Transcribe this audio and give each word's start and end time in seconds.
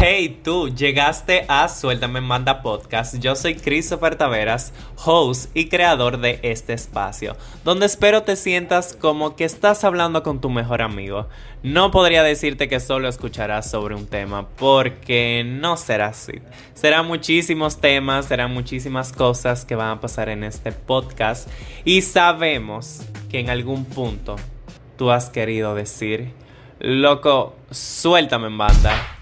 Hey 0.00 0.42
tú, 0.44 0.68
llegaste 0.68 1.44
a 1.48 1.68
Suéltame 1.68 2.20
en 2.20 2.44
Podcast. 2.62 3.18
Yo 3.18 3.34
soy 3.34 3.56
Christopher 3.56 4.14
Taveras, 4.14 4.72
host 5.04 5.50
y 5.56 5.68
creador 5.68 6.20
de 6.20 6.38
este 6.44 6.72
espacio, 6.72 7.36
donde 7.64 7.86
espero 7.86 8.22
te 8.22 8.36
sientas 8.36 8.94
como 8.94 9.34
que 9.34 9.42
estás 9.42 9.82
hablando 9.82 10.22
con 10.22 10.40
tu 10.40 10.50
mejor 10.50 10.82
amigo. 10.82 11.26
No 11.64 11.90
podría 11.90 12.22
decirte 12.22 12.68
que 12.68 12.78
solo 12.78 13.08
escucharás 13.08 13.68
sobre 13.68 13.96
un 13.96 14.06
tema, 14.06 14.46
porque 14.50 15.42
no 15.44 15.76
será 15.76 16.06
así. 16.06 16.34
Serán 16.74 17.08
muchísimos 17.08 17.80
temas, 17.80 18.26
serán 18.26 18.54
muchísimas 18.54 19.12
cosas 19.12 19.64
que 19.64 19.74
van 19.74 19.90
a 19.90 20.00
pasar 20.00 20.28
en 20.28 20.44
este 20.44 20.70
podcast 20.70 21.48
y 21.84 22.02
sabemos 22.02 23.00
que 23.28 23.40
en 23.40 23.50
algún 23.50 23.84
punto 23.84 24.36
tú 24.96 25.10
has 25.10 25.28
querido 25.28 25.74
decir, 25.74 26.30
loco, 26.78 27.56
suéltame 27.72 28.46
en 28.46 28.58
banda. 28.58 29.17